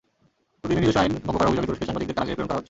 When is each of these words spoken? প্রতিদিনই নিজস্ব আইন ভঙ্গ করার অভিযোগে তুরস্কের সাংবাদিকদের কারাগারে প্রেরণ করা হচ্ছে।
প্রতিদিনই 0.61 0.81
নিজস্ব 0.83 0.99
আইন 1.01 1.11
ভঙ্গ 1.25 1.35
করার 1.39 1.49
অভিযোগে 1.51 1.67
তুরস্কের 1.67 1.87
সাংবাদিকদের 1.89 2.15
কারাগারে 2.15 2.35
প্রেরণ 2.35 2.47
করা 2.47 2.53
হচ্ছে। 2.55 2.59